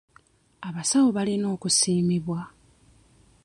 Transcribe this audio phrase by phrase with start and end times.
[0.67, 2.39] Abasawo balina okusiimibwa.